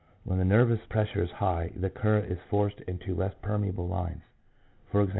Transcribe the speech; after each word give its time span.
When 0.23 0.39
the 0.39 0.45
nervous 0.45 0.83
pressure 0.89 1.21
is 1.21 1.29
high, 1.29 1.73
the 1.75 1.91
current 1.91 2.31
is 2.31 2.39
forced 2.49 2.81
into 2.87 3.13
less 3.13 3.35
permeable 3.43 3.87
lines— 3.87 4.23
i.e. 4.95 5.07